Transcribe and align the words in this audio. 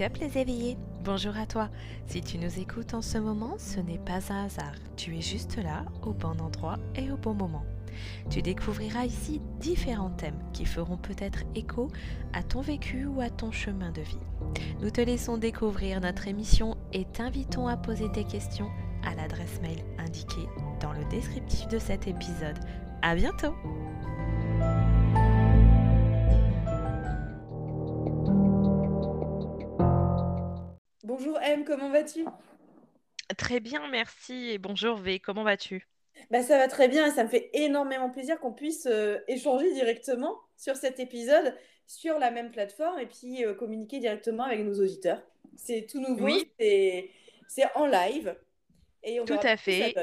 Wake 0.00 0.18
les 0.18 0.38
éveillés 0.38 0.76
Bonjour 1.04 1.36
à 1.36 1.46
toi 1.46 1.68
Si 2.06 2.20
tu 2.20 2.38
nous 2.38 2.58
écoutes 2.58 2.94
en 2.94 3.02
ce 3.02 3.18
moment, 3.18 3.54
ce 3.58 3.78
n'est 3.78 3.98
pas 3.98 4.32
un 4.32 4.46
hasard. 4.46 4.74
Tu 4.96 5.16
es 5.16 5.20
juste 5.20 5.56
là, 5.56 5.84
au 6.02 6.12
bon 6.12 6.40
endroit 6.40 6.78
et 6.96 7.12
au 7.12 7.16
bon 7.16 7.34
moment. 7.34 7.64
Tu 8.28 8.42
découvriras 8.42 9.04
ici 9.04 9.40
différents 9.60 10.10
thèmes 10.10 10.38
qui 10.52 10.64
feront 10.64 10.96
peut-être 10.96 11.44
écho 11.54 11.90
à 12.32 12.42
ton 12.42 12.60
vécu 12.60 13.06
ou 13.06 13.20
à 13.20 13.30
ton 13.30 13.52
chemin 13.52 13.92
de 13.92 14.00
vie. 14.00 14.18
Nous 14.80 14.90
te 14.90 15.00
laissons 15.00 15.36
découvrir 15.36 16.00
notre 16.00 16.26
émission 16.26 16.76
et 16.92 17.04
t'invitons 17.04 17.68
à 17.68 17.76
poser 17.76 18.10
tes 18.10 18.24
questions 18.24 18.70
à 19.04 19.14
l'adresse 19.14 19.60
mail 19.62 19.84
indiquée 19.98 20.48
dans 20.80 20.92
le 20.92 21.04
descriptif 21.04 21.68
de 21.68 21.78
cet 21.78 22.08
épisode. 22.08 22.58
À 23.02 23.14
bientôt 23.14 23.54
Bonjour 31.16 31.38
M, 31.40 31.64
comment 31.64 31.90
vas-tu? 31.90 32.24
Très 33.38 33.60
bien, 33.60 33.86
merci. 33.88 34.50
Et 34.50 34.58
bonjour 34.58 34.96
V, 34.96 35.20
comment 35.20 35.44
vas-tu? 35.44 35.86
Bah, 36.32 36.42
Ça 36.42 36.58
va 36.58 36.66
très 36.66 36.88
bien 36.88 37.06
et 37.06 37.12
ça 37.12 37.22
me 37.22 37.28
fait 37.28 37.50
énormément 37.52 38.10
plaisir 38.10 38.40
qu'on 38.40 38.52
puisse 38.52 38.86
euh, 38.86 39.18
échanger 39.28 39.72
directement 39.74 40.36
sur 40.56 40.74
cet 40.74 40.98
épisode, 40.98 41.56
sur 41.86 42.18
la 42.18 42.32
même 42.32 42.50
plateforme 42.50 42.98
et 42.98 43.06
puis 43.06 43.44
euh, 43.44 43.54
communiquer 43.54 44.00
directement 44.00 44.42
avec 44.42 44.58
nos 44.64 44.74
auditeurs. 44.74 45.22
C'est 45.54 45.86
tout 45.88 46.00
nouveau, 46.00 46.36
c'est 46.58 47.12
en 47.76 47.86
live. 47.86 48.36
Et 49.04 49.20
on 49.20 49.24
tout 49.24 49.38
à 49.40 49.56
fait. 49.56 49.94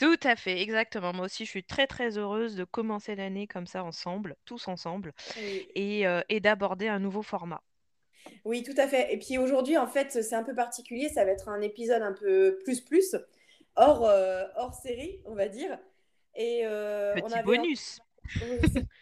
Tout 0.00 0.18
à 0.24 0.34
fait, 0.34 0.60
exactement. 0.60 1.12
Moi 1.12 1.26
aussi, 1.26 1.44
je 1.44 1.50
suis 1.50 1.62
très 1.62 1.86
très 1.86 2.18
heureuse 2.18 2.56
de 2.56 2.64
commencer 2.64 3.14
l'année 3.14 3.46
comme 3.46 3.68
ça 3.68 3.84
ensemble, 3.84 4.34
tous 4.44 4.66
ensemble, 4.66 5.12
et, 5.36 6.04
euh, 6.08 6.20
et 6.28 6.40
d'aborder 6.40 6.88
un 6.88 6.98
nouveau 6.98 7.22
format. 7.22 7.62
Oui, 8.44 8.62
tout 8.62 8.74
à 8.76 8.86
fait. 8.86 9.12
Et 9.12 9.18
puis 9.18 9.38
aujourd'hui, 9.38 9.76
en 9.76 9.86
fait, 9.86 10.22
c'est 10.22 10.34
un 10.34 10.42
peu 10.42 10.54
particulier. 10.54 11.08
Ça 11.08 11.24
va 11.24 11.30
être 11.30 11.48
un 11.48 11.60
épisode 11.60 12.02
un 12.02 12.12
peu 12.12 12.58
plus 12.64 12.80
plus, 12.80 13.16
hors, 13.76 14.06
euh, 14.06 14.44
hors 14.56 14.74
série, 14.74 15.20
on 15.24 15.34
va 15.34 15.48
dire. 15.48 15.78
Et 16.36 16.62
euh, 16.64 17.14
petit 17.14 17.42
bonus. 17.44 18.00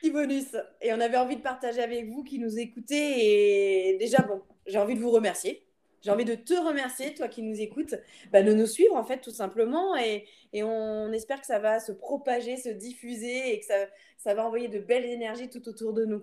petit 0.01 0.11
bonus. 0.11 0.57
Et 0.81 0.93
on 0.93 1.01
avait 1.01 1.17
envie 1.17 1.37
de 1.37 1.43
partager 1.43 1.81
avec 1.83 2.09
vous 2.09 2.23
qui 2.23 2.39
nous 2.39 2.59
écoutez. 2.59 3.91
Et 3.91 3.99
déjà, 3.99 4.23
bon, 4.23 4.43
j'ai 4.67 4.79
envie 4.79 4.95
de 4.95 5.01
vous 5.01 5.11
remercier. 5.11 5.65
J'ai 6.03 6.11
envie 6.11 6.25
de 6.25 6.35
te 6.35 6.55
remercier, 6.55 7.15
toi 7.15 7.29
qui 7.29 7.43
nous 7.43 7.61
écoutes, 7.61 7.95
bah, 8.33 8.43
de 8.43 8.53
nous 8.53 8.67
suivre, 8.67 8.97
en 8.97 9.05
fait, 9.05 9.19
tout 9.21 9.31
simplement. 9.31 9.97
Et, 9.97 10.27
et, 10.53 10.65
on 10.65 11.13
espère 11.13 11.41
que 11.41 11.47
ça 11.47 11.61
va 11.61 11.79
se 11.79 11.93
propager, 11.93 12.57
se 12.57 12.71
diffuser 12.71 13.55
et 13.55 13.61
que 13.61 13.67
ça, 13.67 13.87
ça 14.19 14.35
va 14.35 14.45
envoyer 14.45 14.67
de 14.67 14.81
belles 14.81 15.05
énergies 15.05 15.49
tout 15.49 15.69
autour 15.69 15.93
de 15.93 16.05
nous. 16.05 16.23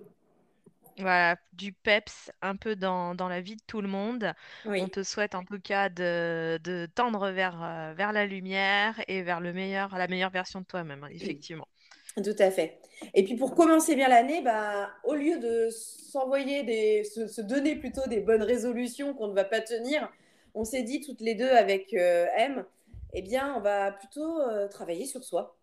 Voilà, 0.99 1.37
du 1.53 1.71
peps 1.71 2.31
un 2.41 2.55
peu 2.55 2.75
dans, 2.75 3.15
dans 3.15 3.29
la 3.29 3.41
vie 3.41 3.55
de 3.55 3.61
tout 3.67 3.81
le 3.81 3.87
monde. 3.87 4.33
On 4.65 4.87
te 4.87 5.03
souhaite 5.03 5.35
en 5.35 5.43
tout 5.43 5.59
cas 5.59 5.89
de, 5.89 6.59
de 6.63 6.87
tendre 6.93 7.29
vers, 7.29 7.61
euh, 7.63 7.93
vers 7.93 8.11
la 8.11 8.25
lumière 8.25 9.01
et 9.07 9.21
vers 9.21 9.39
le 9.39 9.53
meilleur, 9.53 9.97
la 9.97 10.07
meilleure 10.07 10.31
version 10.31 10.61
de 10.61 10.65
toi-même, 10.65 11.03
hein, 11.03 11.09
effectivement. 11.11 11.67
Tout 12.15 12.35
à 12.39 12.51
fait. 12.51 12.79
Et 13.13 13.23
puis 13.23 13.35
pour 13.35 13.55
commencer 13.55 13.95
bien 13.95 14.09
l'année, 14.09 14.41
bah, 14.41 14.89
au 15.03 15.15
lieu 15.15 15.39
de 15.39 15.69
s'envoyer 15.69 16.63
des, 16.63 17.03
se, 17.03 17.41
donner 17.41 17.75
plutôt 17.75 18.07
des 18.07 18.19
bonnes 18.19 18.43
résolutions 18.43 19.13
qu'on 19.13 19.27
ne 19.27 19.35
va 19.35 19.45
pas 19.45 19.61
tenir, 19.61 20.11
on 20.53 20.65
s'est 20.65 20.83
dit 20.83 20.99
toutes 21.01 21.21
les 21.21 21.35
deux 21.35 21.49
avec 21.49 21.93
euh, 21.93 22.25
M, 22.35 22.65
eh 23.13 23.21
bien, 23.21 23.53
on 23.55 23.61
va 23.61 23.91
plutôt 23.91 24.39
euh, 24.41 24.67
travailler 24.67 25.05
sur 25.05 25.23
soi. 25.23 25.57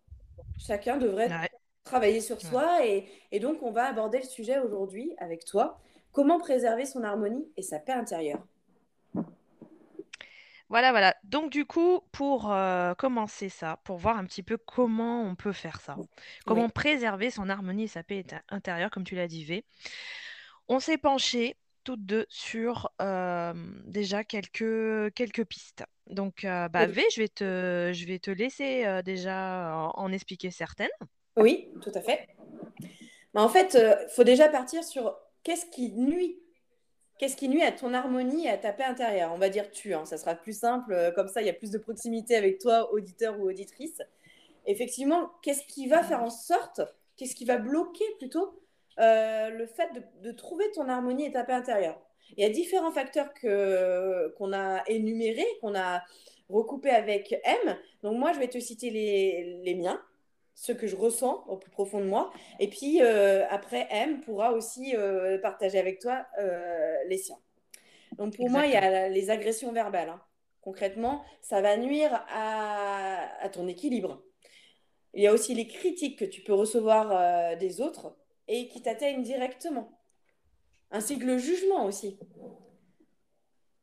Chacun 0.57 0.97
devrait 0.97 1.29
travailler 1.87 2.21
sur 2.21 2.41
soi. 2.41 2.85
Et, 2.85 3.39
donc, 3.39 3.63
on 3.63 3.71
va 3.71 3.85
aborder 3.85 4.19
le 4.19 4.25
sujet 4.25 4.59
aujourd'hui 4.59 5.13
avec 5.17 5.45
toi. 5.45 5.79
Comment 6.11 6.39
préserver 6.39 6.85
son 6.85 7.03
harmonie 7.03 7.47
et 7.57 7.61
sa 7.61 7.79
paix 7.79 7.93
intérieure? 7.93 8.43
Voilà, 10.69 10.91
voilà. 10.91 11.15
Donc 11.23 11.49
du 11.49 11.65
coup, 11.65 12.01
pour 12.11 12.51
euh, 12.51 12.93
commencer 12.95 13.47
ça, 13.47 13.79
pour 13.85 13.97
voir 13.97 14.17
un 14.17 14.25
petit 14.25 14.43
peu 14.43 14.57
comment 14.57 15.23
on 15.23 15.35
peut 15.35 15.53
faire 15.53 15.79
ça, 15.79 15.95
comment 16.45 16.67
préserver 16.67 17.31
son 17.31 17.47
harmonie 17.47 17.83
et 17.83 17.87
sa 17.87 18.03
paix 18.03 18.25
intérieure, 18.49 18.89
comme 18.89 19.05
tu 19.05 19.15
l'as 19.15 19.29
dit, 19.29 19.45
V, 19.45 19.63
on 20.67 20.81
s'est 20.81 20.97
penché 20.97 21.55
toutes 21.85 22.05
deux 22.05 22.25
sur 22.27 22.89
euh, 23.01 23.53
déjà 23.85 24.25
quelques, 24.25 25.13
quelques 25.13 25.45
pistes. 25.45 25.85
Donc, 26.07 26.43
euh, 26.43 26.67
bah, 26.67 26.85
V, 26.85 27.01
je 27.15 27.21
vais 27.21 27.29
te, 27.29 27.91
je 27.93 28.05
vais 28.05 28.19
te 28.19 28.31
laisser 28.31 29.01
déjà 29.05 29.89
en 29.93 30.11
expliquer 30.11 30.51
certaines. 30.51 30.89
Oui, 31.37 31.69
tout 31.81 31.91
à 31.93 32.01
fait. 32.01 32.27
Mais 33.33 33.41
en 33.41 33.49
fait, 33.49 33.75
il 33.75 33.79
euh, 33.79 34.07
faut 34.09 34.23
déjà 34.23 34.49
partir 34.49 34.83
sur 34.83 35.15
qu'est-ce 35.43 35.67
qui 35.67 35.91
nuit 35.91 36.39
Qu'est-ce 37.19 37.35
qui 37.35 37.49
nuit 37.49 37.63
à 37.63 37.71
ton 37.71 37.95
harmonie 37.95 38.45
et 38.45 38.49
à 38.49 38.57
ta 38.57 38.71
paix 38.71 38.83
intérieure 38.83 39.31
On 39.33 39.37
va 39.37 39.49
dire 39.49 39.71
tu, 39.71 39.93
hein, 39.93 40.05
ça 40.05 40.17
sera 40.17 40.35
plus 40.35 40.57
simple, 40.57 40.93
euh, 40.93 41.11
comme 41.11 41.27
ça 41.27 41.41
il 41.41 41.47
y 41.47 41.49
a 41.49 41.53
plus 41.53 41.71
de 41.71 41.77
proximité 41.77 42.35
avec 42.35 42.59
toi, 42.59 42.91
auditeur 42.91 43.39
ou 43.39 43.49
auditrice. 43.49 44.01
Effectivement, 44.65 45.31
qu'est-ce 45.41 45.63
qui 45.65 45.87
va 45.87 46.03
faire 46.03 46.21
en 46.21 46.29
sorte, 46.29 46.81
qu'est-ce 47.15 47.35
qui 47.35 47.45
va 47.45 47.57
bloquer 47.57 48.05
plutôt 48.17 48.59
euh, 48.99 49.49
le 49.49 49.65
fait 49.65 49.89
de, 50.21 50.31
trouver 50.31 50.69
ton 50.71 50.89
harmonie 50.89 51.25
et 51.25 51.31
ta 51.31 51.43
paix 51.43 51.53
intérieure? 51.53 51.99
Il 52.35 52.43
y 52.43 52.45
a 52.45 52.49
différents 52.49 52.91
facteurs 52.91 53.33
qu'on 53.33 54.53
a 54.53 54.83
énumérés, 54.87 55.47
qu'on 55.61 55.75
a 55.75 56.03
recoupés 56.49 56.89
avec 56.89 57.33
M. 57.43 57.77
Donc 58.03 58.17
moi, 58.17 58.33
je 58.33 58.39
vais 58.39 58.49
te 58.49 58.59
citer 58.59 58.89
les, 58.89 59.61
les 59.63 59.75
miens 59.75 60.01
ce 60.57 60.71
que 60.71 60.87
je 60.87 60.95
ressens 60.95 61.43
au 61.47 61.55
plus 61.55 61.69
profond 61.69 61.99
de 61.99 62.05
moi. 62.05 62.33
Et 62.59 62.67
puis 62.67 63.03
euh, 63.03 63.45
après, 63.49 63.87
M 63.91 64.21
pourra 64.21 64.53
aussi 64.53 64.95
euh, 64.95 65.37
partager 65.37 65.77
avec 65.77 65.99
toi 65.99 66.25
euh, 66.39 66.95
les 67.07 67.19
siens. 67.19 67.37
Donc 68.17 68.35
pour 68.35 68.49
moi, 68.49 68.65
il 68.65 68.71
y 68.71 68.75
a 68.75 69.07
les 69.07 69.29
agressions 69.29 69.71
verbales. 69.71 70.09
Hein. 70.09 70.19
Concrètement, 70.61 71.23
ça 71.41 71.61
va 71.61 71.77
nuire 71.77 72.25
à, 72.29 73.29
à, 73.39 73.49
ton 73.49 73.67
équilibre. 73.67 74.23
Il 75.13 75.21
y 75.21 75.27
a 75.27 75.33
aussi 75.33 75.53
les 75.53 75.67
critiques 75.67 76.17
que 76.17 76.25
tu 76.25 76.41
peux 76.41 76.55
recevoir 76.55 77.55
des 77.57 77.79
autres 77.79 78.17
et 78.47 78.67
qui 78.67 78.81
t'atteignent 78.81 79.21
directement. 79.21 80.01
Ainsi 80.89 81.19
que 81.19 81.25
le 81.25 81.37
jugement 81.37 81.85
aussi. 81.85 82.19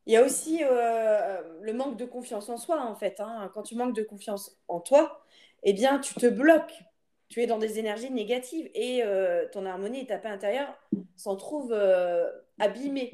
Il 0.07 0.13
y 0.13 0.17
a 0.17 0.25
aussi 0.25 0.59
le 0.59 1.73
manque 1.73 1.97
de 1.97 2.05
confiance 2.05 2.49
en 2.49 2.57
soi, 2.57 2.85
en 2.85 2.97
fait. 2.97 3.21
Hein. 3.21 3.51
Quand 3.55 3.63
tu 3.63 3.77
manques 3.77 3.95
de 3.95 4.03
confiance 4.03 4.61
en 4.69 4.81
toi, 4.81 5.24
eh 5.65 5.73
bien, 5.73 5.99
tu 5.99 6.15
te 6.15 6.27
bloques. 6.27 6.83
Tu 7.29 7.43
es 7.43 7.47
dans 7.47 7.59
des 7.59 7.79
énergies 7.79 8.11
négatives 8.11 8.71
et 8.75 9.03
euh, 9.03 9.47
ton 9.51 9.67
harmonie 9.67 10.01
et 10.01 10.07
ta 10.07 10.19
paix 10.19 10.29
intérieure 10.29 10.79
s'en 11.17 11.37
trouvent 11.37 11.73
euh, 11.73 12.31
abîmées, 12.61 13.13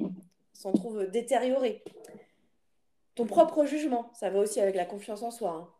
s'en 0.53 0.72
trouvent 0.72 1.06
détériorées. 1.06 1.83
Ton 3.15 3.25
propre 3.27 3.65
jugement, 3.65 4.11
ça 4.12 4.28
va 4.28 4.41
aussi 4.41 4.61
avec 4.61 4.75
la 4.75 4.84
confiance 4.84 5.22
en 5.22 5.31
soi. 5.31 5.71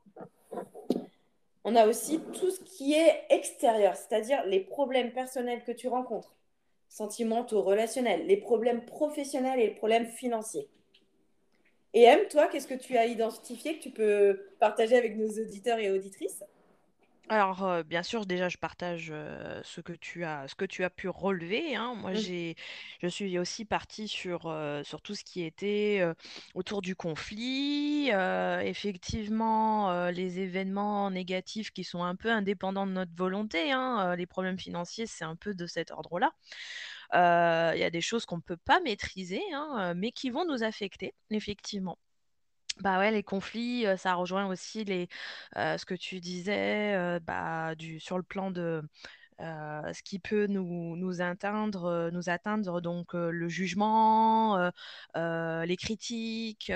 Hein. 0.55 0.65
On 1.65 1.77
a 1.77 1.87
aussi 1.87 2.21
tout 2.33 2.51
ce 2.51 2.61
qui 2.61 2.95
est 2.95 3.25
extérieur, 3.29 3.95
c'est-à-dire 3.95 4.45
les 4.47 4.61
problèmes 4.61 5.13
personnels 5.13 5.63
que 5.65 5.73
tu 5.73 5.89
rencontres, 5.89 6.35
sentimentaux, 6.89 7.63
relationnels, 7.63 8.27
les 8.27 8.39
problèmes 8.39 8.85
professionnels 8.85 9.61
et 9.61 9.67
les 9.67 9.75
problèmes 9.75 10.07
financiers. 10.07 10.69
Et 11.93 12.03
M, 12.03 12.21
toi, 12.31 12.47
qu'est-ce 12.47 12.69
que 12.69 12.75
tu 12.75 12.97
as 12.97 13.07
identifié 13.07 13.77
que 13.77 13.83
tu 13.83 13.91
peux 13.91 14.49
partager 14.61 14.97
avec 14.97 15.17
nos 15.17 15.29
auditeurs 15.29 15.79
et 15.79 15.91
auditrices? 15.91 16.45
Alors, 17.33 17.63
euh, 17.63 17.85
bien 17.85 18.03
sûr, 18.03 18.27
déjà, 18.27 18.49
je 18.49 18.59
partage 18.59 19.11
euh, 19.13 19.61
ce 19.63 19.81
que 19.81 19.93
tu 19.93 20.25
as, 20.25 20.49
ce 20.49 20.57
que 20.57 20.65
tu 20.65 20.83
as 20.83 20.91
pu 20.91 21.09
relever. 21.09 21.77
hein. 21.77 21.95
Moi, 21.95 22.13
j'ai, 22.13 22.57
je 23.01 23.07
suis 23.07 23.39
aussi 23.39 23.65
partie 23.65 24.09
sur, 24.09 24.47
euh, 24.47 24.83
sur 24.83 25.01
tout 25.01 25.15
ce 25.15 25.23
qui 25.23 25.45
était 25.45 26.03
autour 26.55 26.83
du 26.83 26.97
conflit. 26.97 28.11
effectivement, 28.65 30.11
les 30.11 30.41
événements 30.41 31.11
négatifs 31.13 31.71
qui 31.71 31.85
sont 31.85 32.03
un 32.03 32.17
peu 32.17 32.31
indépendants 32.33 32.87
de 32.87 32.93
notre 32.93 33.15
volonté. 33.15 33.71
hein, 33.73 34.17
les 34.17 34.27
problèmes 34.27 34.59
financiers, 34.59 35.07
c'est 35.07 35.25
un 35.25 35.37
peu 35.37 35.55
de 35.55 35.67
cet 35.67 35.93
ordre-là. 35.93 36.33
Il 37.13 37.79
y 37.81 37.85
a 37.85 37.91
des 37.91 38.01
choses 38.01 38.27
qu'on 38.27 38.39
ne 38.39 38.43
peut 38.43 38.57
pas 38.57 38.81
maîtriser, 38.81 39.43
hein, 39.55 39.95
mais 39.97 40.13
qui 40.13 40.31
vont 40.31 40.45
nous 40.47 40.65
affecter, 40.65 41.15
effectivement. 41.31 41.99
Bah 42.81 42.99
ouais, 42.99 43.11
les 43.11 43.23
conflits, 43.23 43.85
ça 43.99 44.15
rejoint 44.15 44.47
aussi 44.47 44.85
les, 44.85 45.09
ce 45.55 45.85
que 45.85 45.95
tu 45.95 46.19
disais, 46.21 47.21
bah, 47.21 47.75
du, 47.75 48.01
sur 48.01 48.17
le 48.17 48.23
plan 48.23 48.51
de 48.51 48.83
ce 49.41 50.03
qui 50.03 50.19
peut 50.19 50.47
nous, 50.47 50.97
nous 50.97 51.21
atteindre, 51.23 52.11
nous 52.13 52.29
atteindre 52.29 52.81
donc 52.81 53.15
le 53.15 53.49
jugement, 53.49 54.71
les 55.15 55.77
critiques. 55.77 56.73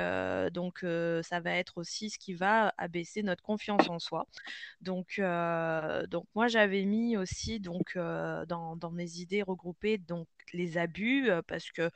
donc 0.53 0.85
ça 1.23 1.41
va 1.41 1.53
être 1.53 1.79
aussi 1.79 2.11
ce 2.11 2.19
qui 2.19 2.35
va 2.35 2.73
abaisser 2.79 3.23
notre 3.23 3.43
confiance 3.43 3.89
en 3.89 3.99
soi. 3.99 4.27
Donc, 4.81 5.21
donc 6.11 6.27
moi 6.35 6.49
j'avais 6.49 6.85
mis 6.85 7.17
aussi 7.17 7.61
donc 7.61 7.97
dans, 7.97 8.77
dans, 8.77 8.91
mes 8.91 9.19
idées 9.19 9.43
regroupées 9.43 9.99
donc 9.99 10.29
les 10.53 10.79
abus 10.79 11.29
parce 11.47 11.71
que 11.71 11.91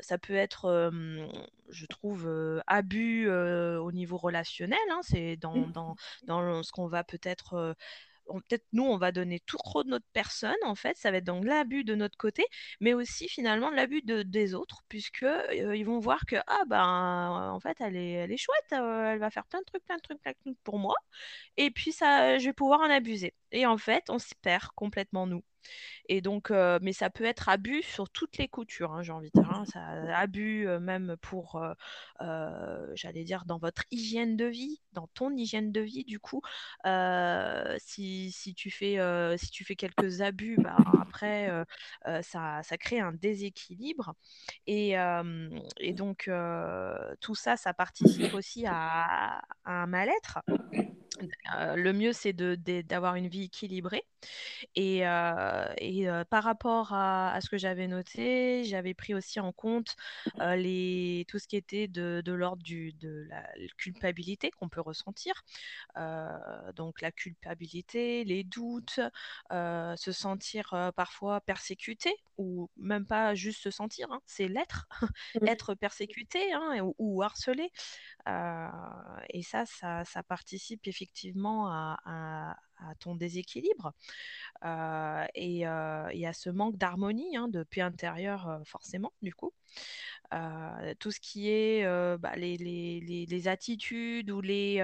ça 0.00 0.18
peut 0.18 0.34
être, 0.34 0.90
je 1.68 1.86
trouve, 1.86 2.62
abus 2.66 3.30
au 3.30 3.92
niveau 3.92 4.16
relationnel. 4.16 4.78
Hein, 4.90 5.00
c'est 5.02 5.36
dans, 5.36 5.56
mmh. 5.56 5.72
dans, 5.72 5.96
dans, 6.24 6.62
ce 6.62 6.72
qu'on 6.72 6.88
va 6.88 7.04
peut-être 7.04 7.76
peut-être 8.26 8.66
nous, 8.72 8.84
on 8.84 8.96
va 8.96 9.12
donner 9.12 9.40
tout 9.40 9.56
trop 9.58 9.82
de 9.84 9.88
notre 9.88 10.06
personne, 10.12 10.54
en 10.64 10.74
fait, 10.74 10.96
ça 10.96 11.10
va 11.10 11.18
être 11.18 11.24
dans 11.24 11.40
l'abus 11.40 11.84
de 11.84 11.94
notre 11.94 12.16
côté, 12.16 12.44
mais 12.80 12.94
aussi 12.94 13.28
finalement 13.28 13.70
l'abus 13.70 14.02
de, 14.02 14.22
des 14.22 14.54
autres, 14.54 14.82
puisque 14.88 15.22
euh, 15.22 15.76
ils 15.76 15.84
vont 15.84 15.98
voir 15.98 16.24
que, 16.26 16.36
ah 16.46 16.62
ben, 16.66 17.50
en 17.52 17.60
fait, 17.60 17.76
elle 17.80 17.96
est, 17.96 18.12
elle 18.12 18.32
est 18.32 18.36
chouette, 18.36 18.72
euh, 18.72 19.12
elle 19.12 19.18
va 19.18 19.30
faire 19.30 19.46
plein 19.46 19.60
de 19.60 19.64
trucs, 19.64 19.84
plein 19.84 19.96
de 19.96 20.02
trucs, 20.02 20.20
plein 20.22 20.32
de 20.32 20.36
trucs 20.40 20.58
pour 20.64 20.78
moi, 20.78 20.94
et 21.56 21.70
puis 21.70 21.92
ça, 21.92 22.38
je 22.38 22.46
vais 22.46 22.52
pouvoir 22.52 22.80
en 22.80 22.90
abuser. 22.90 23.34
Et 23.52 23.66
en 23.66 23.78
fait, 23.78 24.10
on 24.10 24.18
s'y 24.18 24.34
perd 24.36 24.68
complètement, 24.74 25.26
nous. 25.26 25.42
Et 26.08 26.20
donc, 26.20 26.50
euh, 26.50 26.78
mais 26.82 26.92
ça 26.92 27.10
peut 27.10 27.24
être 27.24 27.48
abus 27.48 27.82
sur 27.82 28.10
toutes 28.10 28.36
les 28.36 28.48
coutures, 28.48 28.92
hein, 28.92 29.02
j'ai 29.02 29.12
envie 29.12 29.30
de 29.34 29.40
dire. 29.40 29.50
Hein. 29.50 29.64
abus 30.12 30.68
euh, 30.68 30.78
même 30.78 31.16
pour, 31.20 31.62
euh, 32.20 32.86
j'allais 32.94 33.24
dire, 33.24 33.44
dans 33.46 33.58
votre 33.58 33.84
hygiène 33.90 34.36
de 34.36 34.44
vie, 34.44 34.80
dans 34.92 35.06
ton 35.08 35.34
hygiène 35.34 35.72
de 35.72 35.80
vie, 35.80 36.04
du 36.04 36.20
coup. 36.20 36.42
Si, 36.84 38.32
si, 38.32 38.54
tu 38.54 38.70
fais, 38.70 38.98
si 39.38 39.50
tu 39.50 39.64
fais 39.64 39.76
quelques 39.76 40.20
abus, 40.20 40.56
bah, 40.58 40.76
après, 41.00 41.50
ça, 42.22 42.62
ça, 42.62 42.76
crée 42.78 43.00
un 43.00 43.12
déséquilibre. 43.12 44.14
Et, 44.66 44.94
et 45.80 45.92
donc, 45.92 46.30
tout 47.20 47.34
ça, 47.34 47.56
ça 47.56 47.72
participe 47.74 48.34
aussi 48.34 48.66
à 48.66 49.40
un 49.64 49.86
mal-être. 49.86 50.40
Le 51.76 51.92
mieux, 51.92 52.12
c'est 52.12 52.32
d'avoir 52.32 53.14
une 53.16 53.28
vie 53.28 53.44
équilibrée. 53.44 54.04
Et, 54.74 55.02
et 55.78 56.06
par 56.30 56.44
rapport 56.44 56.92
à, 56.92 57.38
ce 57.40 57.48
que 57.48 57.58
j'avais 57.58 57.86
noté, 57.86 58.64
j'avais 58.64 58.94
pris 58.94 59.14
aussi 59.14 59.40
en 59.40 59.52
compte 59.52 59.96
les, 60.40 61.24
tout 61.28 61.38
ce 61.38 61.46
qui 61.46 61.56
était 61.56 61.88
de, 61.88 62.22
de 62.24 62.32
l'ordre 62.32 62.62
de 62.64 63.26
la 63.28 63.46
culpabilité 63.76 64.50
qu'on 64.50 64.68
peut 64.68 64.80
ressentir. 64.80 65.44
donc 66.74 67.00
la 67.00 67.12
culpabilité, 67.12 68.24
les 68.24 68.44
doutes, 68.44 69.00
se 69.50 70.12
sentir 70.12 70.92
parfois 70.96 71.40
persécuté 71.40 72.14
ou 72.38 72.68
même 72.76 73.06
pas 73.06 73.34
juste 73.34 73.62
se 73.62 73.70
sentir, 73.70 74.10
hein, 74.10 74.20
c'est 74.26 74.48
l'être, 74.48 74.88
être 75.46 75.74
persécuté 75.74 76.52
hein, 76.52 76.80
ou, 76.82 76.94
ou, 76.98 77.22
harcelé. 77.22 77.70
Et 78.26 79.42
ça, 79.42 79.66
ça, 79.66 80.04
ça, 80.04 80.22
participe 80.22 80.86
effectivement 80.86 81.68
à, 81.68 82.56
à 82.78 82.94
ton 82.96 83.14
déséquilibre 83.14 83.92
et, 85.34 85.60
et, 85.60 85.66
à 85.66 86.32
ce 86.32 86.50
manque 86.50 86.76
d'harmonie, 86.76 87.36
hein, 87.36 87.48
de 87.48 87.62
paix 87.62 87.80
intérieure 87.80 88.60
forcément, 88.64 89.12
du 89.22 89.34
coup. 89.34 89.52
tout 90.98 91.10
ce 91.10 91.20
qui 91.20 91.50
est 91.50 91.86
bah, 92.18 92.34
les, 92.36 92.56
les, 92.56 93.26
les, 93.26 93.48
attitudes 93.48 94.30
ou 94.30 94.40
les, 94.40 94.82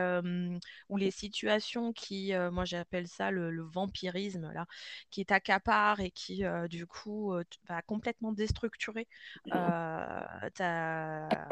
ou 0.88 0.96
les 0.96 1.10
situations 1.10 1.92
qui, 1.92 2.32
moi 2.52 2.64
j'appelle 2.64 3.08
ça 3.08 3.30
le, 3.30 3.62
vampirisme, 3.62 4.52
là, 4.52 4.66
qui 5.10 5.24
t'accapare 5.24 6.00
et 6.00 6.10
qui 6.10 6.42
du 6.68 6.86
coup 6.86 7.32
va 7.68 7.82
complètement 7.82 8.32
déstructurer 8.32 9.08
ta, 9.50 11.48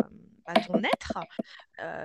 ton 0.54 0.82
être 0.82 1.18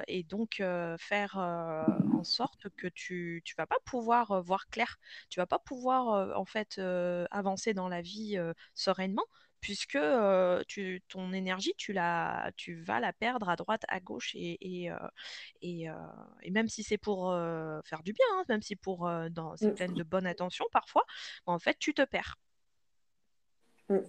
et 0.08 0.24
donc 0.24 0.62
faire 1.00 1.38
en 1.38 2.24
sorte 2.24 2.70
que 2.78 2.88
tu 2.88 3.44
ne 3.46 3.56
vas 3.58 3.68
pas 3.68 3.80
pouvoir 3.86 4.42
voir 4.44 4.68
clair, 4.70 4.98
tu 5.30 5.40
vas 5.40 5.48
pas 5.48 5.60
pouvoir 5.60 6.38
en 6.38 6.46
fait 6.46 6.80
avancer 7.32 7.74
dans 7.74 7.90
la 7.90 8.02
vie 8.02 8.40
sereinement 8.74 9.26
puisque 9.64 9.98
tu, 10.68 11.02
ton 11.08 11.32
énergie, 11.32 11.74
tu, 11.78 11.94
la, 11.94 12.52
tu 12.58 12.82
vas 12.82 13.00
la 13.00 13.14
perdre 13.14 13.48
à 13.48 13.56
droite, 13.56 13.84
à 13.88 14.02
gauche, 14.02 14.36
et, 14.36 14.58
et, 14.60 14.92
et, 15.62 15.88
et 16.42 16.52
même 16.52 16.68
si 16.68 16.84
c'est 16.84 16.98
pour 16.98 17.32
faire 17.86 18.04
du 18.04 18.12
bien, 18.12 18.26
hein, 18.34 18.44
même 18.50 18.62
si 18.62 18.76
pour, 18.76 19.10
dans, 19.32 19.56
c'est 19.56 19.72
mmh. 19.72 19.76
plein 19.76 19.88
de 19.88 20.04
bonne 20.04 20.28
attention 20.28 20.66
parfois, 20.74 21.06
en 21.46 21.60
fait, 21.60 21.80
tu 21.80 21.94
te 21.94 22.02
perds. 22.02 22.36
Mmh. 23.88 24.00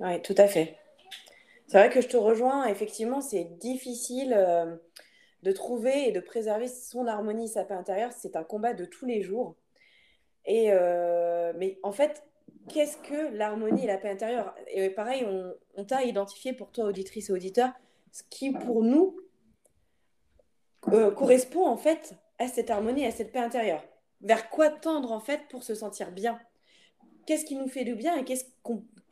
Oui, 0.00 0.22
tout 0.22 0.34
à 0.38 0.48
fait. 0.48 0.78
C'est 1.66 1.78
vrai 1.78 1.90
que 1.90 2.00
je 2.00 2.08
te 2.08 2.16
rejoins. 2.16 2.66
Effectivement, 2.66 3.20
c'est 3.20 3.44
difficile 3.58 4.34
euh, 4.36 4.76
de 5.42 5.52
trouver 5.52 6.08
et 6.08 6.12
de 6.12 6.20
préserver 6.20 6.68
son 6.68 7.06
harmonie, 7.06 7.48
sa 7.48 7.64
paix 7.64 7.74
intérieure. 7.74 8.12
C'est 8.12 8.36
un 8.36 8.44
combat 8.44 8.74
de 8.74 8.84
tous 8.84 9.06
les 9.06 9.22
jours. 9.22 9.56
Et 10.46 10.72
euh, 10.72 11.52
mais 11.56 11.78
en 11.82 11.92
fait, 11.92 12.22
qu'est-ce 12.68 12.98
que 12.98 13.34
l'harmonie 13.34 13.84
et 13.84 13.86
la 13.86 13.98
paix 13.98 14.10
intérieure? 14.10 14.54
Et 14.68 14.90
pareil, 14.90 15.26
on, 15.76 15.84
t'a 15.84 16.04
identifié 16.04 16.52
pour 16.52 16.70
toi, 16.70 16.84
auditrice 16.84 17.30
et 17.30 17.32
auditeur, 17.32 17.70
ce 18.12 18.22
qui 18.28 18.52
pour 18.52 18.82
nous 18.82 19.16
euh, 20.92 21.10
correspond 21.10 21.66
en 21.66 21.78
fait 21.78 22.14
à 22.38 22.48
cette 22.48 22.70
harmonie, 22.70 23.06
à 23.06 23.10
cette 23.10 23.32
paix 23.32 23.38
intérieure. 23.38 23.82
Vers 24.20 24.50
quoi 24.50 24.70
tendre 24.70 25.12
en 25.12 25.20
fait 25.20 25.48
pour 25.48 25.62
se 25.62 25.74
sentir 25.74 26.12
bien? 26.12 26.38
Qu'est-ce 27.26 27.46
qui 27.46 27.56
nous 27.56 27.68
fait 27.68 27.84
du 27.84 27.94
bien 27.94 28.16
et 28.16 28.24
qu'est-ce 28.24 28.44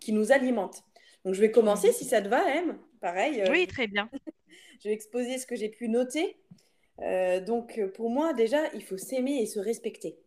qui 0.00 0.12
nous 0.12 0.32
alimente? 0.32 0.84
Donc, 1.24 1.34
je 1.34 1.40
vais 1.40 1.50
commencer 1.50 1.92
si 1.92 2.04
ça 2.04 2.20
te 2.20 2.28
va, 2.28 2.48
M. 2.50 2.78
Pareil. 3.00 3.40
Euh, 3.42 3.50
oui, 3.50 3.66
très 3.66 3.86
bien. 3.86 4.10
je 4.82 4.88
vais 4.88 4.94
exposer 4.94 5.38
ce 5.38 5.46
que 5.46 5.54
j'ai 5.54 5.68
pu 5.68 5.88
noter. 5.88 6.36
Euh, 7.00 7.40
donc, 7.40 7.80
pour 7.94 8.10
moi, 8.10 8.32
déjà, 8.32 8.58
il 8.74 8.82
faut 8.82 8.98
s'aimer 8.98 9.40
et 9.40 9.46
se 9.46 9.60
respecter. 9.60 10.18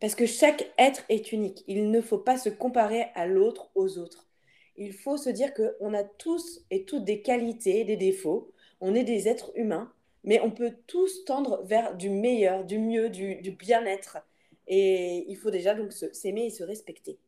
Parce 0.00 0.14
que 0.14 0.26
chaque 0.26 0.70
être 0.78 1.04
est 1.08 1.32
unique. 1.32 1.64
Il 1.66 1.90
ne 1.90 2.00
faut 2.00 2.18
pas 2.18 2.38
se 2.38 2.48
comparer 2.48 3.06
à 3.14 3.26
l'autre, 3.26 3.70
aux 3.74 3.98
autres. 3.98 4.28
Il 4.76 4.92
faut 4.92 5.16
se 5.16 5.30
dire 5.30 5.52
qu'on 5.54 5.94
a 5.94 6.04
tous 6.04 6.64
et 6.70 6.84
toutes 6.84 7.04
des 7.04 7.22
qualités, 7.22 7.84
des 7.84 7.96
défauts. 7.96 8.52
On 8.80 8.94
est 8.94 9.04
des 9.04 9.28
êtres 9.28 9.52
humains, 9.56 9.92
mais 10.24 10.40
on 10.40 10.50
peut 10.50 10.74
tous 10.86 11.24
tendre 11.24 11.62
vers 11.64 11.96
du 11.96 12.10
meilleur, 12.10 12.64
du 12.64 12.78
mieux, 12.78 13.08
du, 13.08 13.36
du 13.36 13.52
bien-être. 13.52 14.18
Et 14.66 15.24
il 15.28 15.36
faut 15.36 15.50
déjà 15.50 15.74
donc 15.74 15.92
s'aimer 15.92 16.46
et 16.46 16.50
se 16.50 16.64
respecter. 16.64 17.18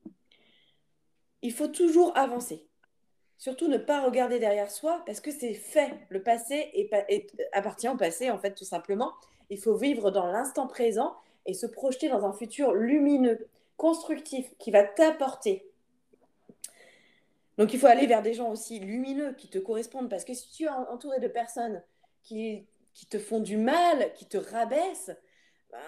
Il 1.42 1.52
faut 1.52 1.68
toujours 1.68 2.16
avancer. 2.16 2.66
Surtout 3.38 3.68
ne 3.68 3.76
pas 3.76 4.02
regarder 4.02 4.38
derrière 4.38 4.70
soi 4.70 5.02
parce 5.04 5.20
que 5.20 5.30
c'est 5.30 5.54
fait. 5.54 5.92
Le 6.08 6.22
passé 6.22 6.90
appartient 7.52 7.88
au 7.88 7.96
passé, 7.96 8.30
en 8.30 8.38
fait, 8.38 8.54
tout 8.54 8.64
simplement. 8.64 9.12
Il 9.50 9.58
faut 9.58 9.76
vivre 9.76 10.10
dans 10.10 10.26
l'instant 10.26 10.66
présent 10.66 11.14
et 11.44 11.54
se 11.54 11.66
projeter 11.66 12.08
dans 12.08 12.24
un 12.24 12.32
futur 12.32 12.72
lumineux, 12.72 13.46
constructif, 13.76 14.52
qui 14.58 14.70
va 14.70 14.84
t'apporter. 14.84 15.70
Donc 17.58 17.72
il 17.72 17.80
faut 17.80 17.86
aller 17.86 18.06
vers 18.06 18.22
des 18.22 18.34
gens 18.34 18.50
aussi 18.50 18.80
lumineux 18.80 19.32
qui 19.34 19.48
te 19.48 19.58
correspondent 19.58 20.10
parce 20.10 20.24
que 20.24 20.34
si 20.34 20.50
tu 20.50 20.64
es 20.64 20.68
entouré 20.68 21.20
de 21.20 21.28
personnes 21.28 21.82
qui, 22.22 22.66
qui 22.92 23.06
te 23.06 23.18
font 23.18 23.40
du 23.40 23.56
mal, 23.56 24.12
qui 24.14 24.26
te 24.26 24.36
rabaissent, 24.36 25.12
bah, 25.70 25.78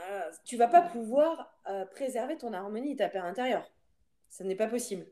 tu 0.44 0.56
vas 0.56 0.68
pas 0.68 0.82
pouvoir 0.82 1.54
euh, 1.68 1.84
préserver 1.86 2.36
ton 2.36 2.52
harmonie 2.52 2.92
et 2.92 2.96
ta 2.96 3.08
paix 3.08 3.18
intérieure. 3.18 3.70
Ce 4.30 4.42
n'est 4.42 4.54
pas 4.54 4.66
possible. 4.66 5.06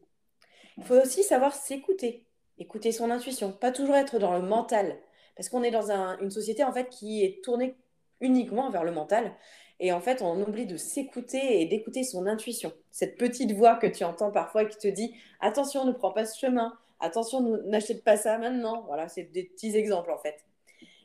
Il 0.77 0.85
faut 0.85 1.01
aussi 1.01 1.23
savoir 1.23 1.55
s'écouter 1.55 2.26
écouter 2.59 2.93
son 2.93 3.11
intuition, 3.11 3.53
pas 3.53 3.73
toujours 3.73 3.97
être 3.97 4.19
dans 4.19 4.33
le 4.33 4.43
mental, 4.43 4.99
parce 5.37 5.49
qu'on 5.49 5.63
est 5.63 5.71
dans 5.71 5.91
une 5.91 6.31
société 6.31 6.65
en 6.65 6.73
fait 6.73 6.89
qui 6.89 7.25
est 7.25 7.43
tournée 7.45 7.77
uniquement 8.21 8.71
vers 8.71 8.85
le 8.85 8.93
mental, 8.93 9.35
et 9.79 9.93
en 9.93 10.01
fait 10.01 10.23
on 10.23 10.41
oublie 10.41 10.67
de 10.67 10.77
s'écouter 10.77 11.61
et 11.61 11.67
d'écouter 11.67 12.03
son 12.03 12.27
intuition, 12.27 12.73
cette 12.91 13.19
petite 13.19 13.53
voix 13.53 13.77
que 13.77 13.87
tu 13.87 14.05
entends 14.05 14.31
parfois 14.31 14.65
qui 14.65 14.79
te 14.79 14.89
dit 14.89 15.15
attention, 15.41 15.85
ne 15.85 15.93
prends 15.93 16.13
pas 16.13 16.25
ce 16.25 16.39
chemin, 16.39 16.77
attention, 17.01 17.41
n'achète 17.65 18.05
pas 18.05 18.17
ça 18.17 18.39
maintenant. 18.39 18.85
Voilà, 18.87 19.09
c'est 19.09 19.25
des 19.25 19.45
petits 19.45 19.77
exemples 19.77 20.11
en 20.11 20.19
fait. 20.19 20.45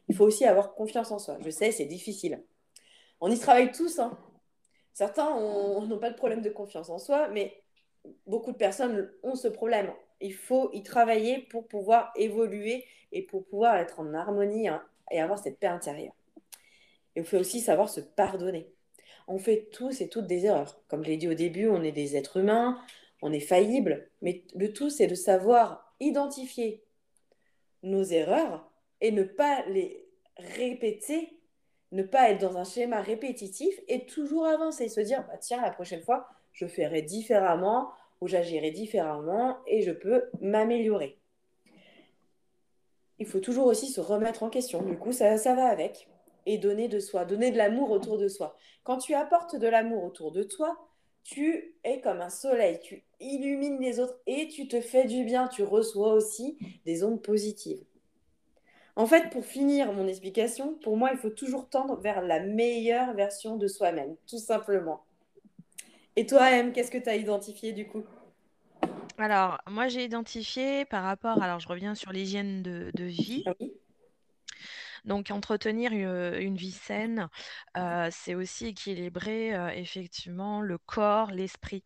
Il 0.07 0.15
faut 0.15 0.25
aussi 0.25 0.45
avoir 0.45 0.73
confiance 0.73 1.11
en 1.11 1.19
soi. 1.19 1.37
Je 1.41 1.49
sais, 1.49 1.71
c'est 1.71 1.85
difficile. 1.85 2.43
On 3.19 3.29
y 3.31 3.39
travaille 3.39 3.71
tous. 3.71 3.99
Hein. 3.99 4.17
Certains 4.93 5.39
n'ont 5.39 5.99
pas 5.99 6.09
de 6.09 6.15
problème 6.15 6.41
de 6.41 6.49
confiance 6.49 6.89
en 6.89 6.97
soi, 6.97 7.29
mais 7.29 7.53
beaucoup 8.27 8.51
de 8.51 8.57
personnes 8.57 9.11
ont 9.23 9.35
ce 9.35 9.47
problème 9.47 9.91
il 10.21 10.33
faut 10.33 10.71
y 10.73 10.83
travailler 10.83 11.39
pour 11.39 11.67
pouvoir 11.67 12.11
évoluer 12.15 12.85
et 13.11 13.21
pour 13.23 13.45
pouvoir 13.45 13.75
être 13.77 13.99
en 13.99 14.13
harmonie 14.13 14.67
hein, 14.67 14.83
et 15.09 15.19
avoir 15.19 15.39
cette 15.39 15.59
paix 15.59 15.67
intérieure. 15.67 16.15
il 17.15 17.23
faut 17.23 17.37
aussi 17.37 17.59
savoir 17.59 17.89
se 17.89 17.99
pardonner. 17.99 18.71
On 19.27 19.37
fait 19.37 19.69
tous 19.71 20.01
et 20.01 20.09
toutes 20.09 20.27
des 20.27 20.45
erreurs. 20.45 20.81
Comme 20.87 21.03
je 21.03 21.09
l'ai 21.09 21.17
dit 21.17 21.27
au 21.27 21.33
début, 21.33 21.67
on 21.67 21.83
est 21.83 21.91
des 21.91 22.15
êtres 22.15 22.37
humains, 22.37 22.81
on 23.21 23.31
est 23.31 23.39
faillible, 23.39 24.09
mais 24.21 24.43
le 24.55 24.73
tout, 24.73 24.89
c'est 24.89 25.07
de 25.07 25.15
savoir 25.15 25.93
identifier 25.99 26.83
nos 27.83 28.03
erreurs 28.03 28.69
et 28.99 29.11
ne 29.11 29.23
pas 29.23 29.63
les 29.67 30.07
répéter, 30.37 31.37
ne 31.91 32.03
pas 32.03 32.29
être 32.29 32.41
dans 32.41 32.57
un 32.57 32.63
schéma 32.63 33.01
répétitif 33.01 33.79
et 33.87 34.05
toujours 34.05 34.45
avancer, 34.45 34.89
se 34.89 35.01
dire, 35.01 35.25
bah, 35.27 35.37
tiens, 35.37 35.61
la 35.61 35.71
prochaine 35.71 36.01
fois, 36.01 36.27
je 36.53 36.65
ferai 36.65 37.01
différemment, 37.01 37.91
où 38.21 38.27
j'agirai 38.27 38.71
différemment 38.71 39.57
et 39.67 39.81
je 39.81 39.91
peux 39.91 40.29
m'améliorer. 40.39 41.17
Il 43.19 43.25
faut 43.25 43.39
toujours 43.39 43.67
aussi 43.67 43.87
se 43.87 44.01
remettre 44.01 44.43
en 44.43 44.49
question. 44.49 44.81
Du 44.83 44.97
coup, 44.97 45.11
ça, 45.11 45.37
ça 45.37 45.53
va 45.53 45.65
avec. 45.65 46.07
Et 46.47 46.57
donner 46.57 46.87
de 46.87 46.99
soi, 46.99 47.25
donner 47.25 47.51
de 47.51 47.57
l'amour 47.57 47.91
autour 47.91 48.17
de 48.17 48.27
soi. 48.27 48.57
Quand 48.83 48.97
tu 48.97 49.13
apportes 49.13 49.55
de 49.55 49.67
l'amour 49.67 50.03
autour 50.03 50.31
de 50.31 50.41
toi, 50.41 50.87
tu 51.23 51.75
es 51.83 52.01
comme 52.01 52.19
un 52.19 52.31
soleil, 52.31 52.79
tu 52.81 53.03
illumines 53.19 53.79
les 53.79 53.99
autres 53.99 54.19
et 54.25 54.47
tu 54.47 54.67
te 54.67 54.81
fais 54.81 55.05
du 55.05 55.23
bien, 55.23 55.47
tu 55.47 55.61
reçois 55.61 56.13
aussi 56.13 56.57
des 56.85 57.03
ondes 57.03 57.21
positives. 57.21 57.83
En 58.95 59.05
fait, 59.05 59.29
pour 59.29 59.45
finir 59.45 59.93
mon 59.93 60.07
explication, 60.07 60.73
pour 60.75 60.97
moi, 60.97 61.11
il 61.11 61.17
faut 61.17 61.29
toujours 61.29 61.69
tendre 61.69 61.97
vers 62.01 62.21
la 62.21 62.39
meilleure 62.39 63.13
version 63.13 63.55
de 63.55 63.67
soi-même, 63.67 64.15
tout 64.27 64.39
simplement. 64.39 65.03
Et 66.15 66.25
toi, 66.25 66.49
M, 66.51 66.71
qu'est-ce 66.71 66.89
que 66.91 66.97
tu 66.97 67.09
as 67.09 67.17
identifié 67.17 67.73
du 67.73 67.85
coup? 67.85 68.03
Alors, 69.17 69.59
moi, 69.67 69.87
j'ai 69.87 70.03
identifié 70.03 70.83
par 70.85 71.03
rapport, 71.03 71.41
alors 71.41 71.59
je 71.61 71.67
reviens 71.69 71.95
sur 71.95 72.11
l'hygiène 72.11 72.61
de, 72.63 72.91
de 72.93 73.03
vie. 73.05 73.45
Ah 73.45 73.53
oui. 73.59 73.71
Donc, 75.05 75.31
entretenir 75.31 75.91
une, 75.93 76.35
une 76.41 76.55
vie 76.57 76.71
saine, 76.71 77.29
euh, 77.77 78.09
c'est 78.11 78.35
aussi 78.35 78.67
équilibrer 78.67 79.55
euh, 79.55 79.69
effectivement 79.69 80.61
le 80.61 80.77
corps, 80.77 81.31
l'esprit. 81.31 81.83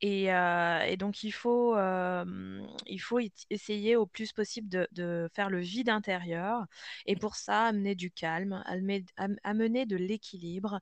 Et, 0.00 0.32
euh, 0.32 0.80
et 0.86 0.96
donc, 0.96 1.22
il 1.22 1.32
faut, 1.32 1.76
euh, 1.76 2.60
il 2.86 2.98
faut 3.00 3.20
essayer 3.50 3.96
au 3.96 4.06
plus 4.06 4.32
possible 4.32 4.68
de, 4.68 4.86
de 4.92 5.28
faire 5.34 5.50
le 5.50 5.60
vide 5.60 5.88
intérieur. 5.88 6.64
Et 7.06 7.16
pour 7.16 7.36
ça, 7.36 7.64
amener 7.66 7.94
du 7.94 8.10
calme, 8.10 8.62
amener, 8.66 9.04
am- 9.16 9.38
amener 9.44 9.86
de 9.86 9.96
l'équilibre. 9.96 10.80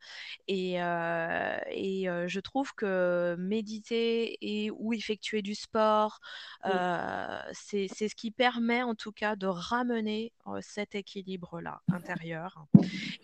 Et, 0.48 0.82
euh, 0.82 1.58
et 1.70 2.06
je 2.26 2.40
trouve 2.40 2.74
que 2.74 3.36
méditer 3.38 4.38
et 4.40 4.70
ou 4.70 4.92
effectuer 4.92 5.42
du 5.42 5.54
sport, 5.54 6.20
euh, 6.66 7.40
c'est, 7.52 7.88
ce 7.88 8.14
qui 8.14 8.30
permet 8.30 8.82
en 8.82 8.94
tout 8.94 9.12
cas 9.12 9.36
de 9.36 9.46
ramener 9.46 10.32
cet 10.60 10.94
équilibre-là 10.94 11.80
intérieur. 11.90 12.64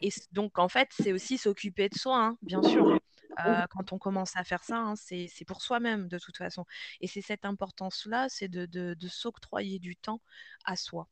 Et 0.02 0.10
donc, 0.32 0.58
en 0.58 0.68
fait, 0.68 0.88
c'est 0.92 1.12
aussi 1.12 1.38
s'occuper 1.38 1.88
de 1.88 1.96
soi, 1.96 2.18
hein, 2.24 2.38
bien 2.42 2.62
sûr. 2.62 2.92
Hein. 3.38 3.50
Mm. 3.50 3.62
Euh, 3.62 3.66
quand 3.70 3.92
on 3.92 3.98
commence 3.98 4.36
à 4.36 4.44
faire 4.44 4.64
ça, 4.64 4.78
hein, 4.78 4.94
c'est 4.96 5.44
pour 5.46 5.62
soi-même 5.62 6.08
de 6.08 6.18
toute 6.18 6.36
façon. 6.36 6.64
Et 7.00 7.06
c'est 7.06 7.22
cette 7.22 7.44
importance-là, 7.44 8.28
c'est 8.28 8.48
de 8.48 9.08
s'octroyer 9.08 9.78
du 9.78 9.96
temps 9.96 10.20
à 10.64 10.76
soi 10.76 11.08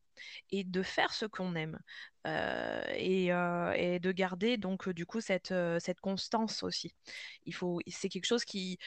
et 0.51 0.65
de 0.65 0.83
faire 0.83 1.13
ce 1.13 1.27
qu'on 1.27 1.55
aime 1.55 1.79
euh, 2.27 2.83
et, 2.97 3.33
euh, 3.33 3.73
et 3.77 4.01
de 4.01 4.13
garder 4.13 4.57
donc 4.57 4.89
euh, 4.89 4.95
du 4.95 5.07
coup 5.07 5.21
cette, 5.21 5.55
cette 5.81 6.01
constance 6.01 6.63
aussi. 6.65 6.95
Il 7.47 7.55
faut, 7.55 7.81
c'est 7.89 8.09
quelque 8.09 8.27
chose 8.27 8.45
qui, 8.45 8.79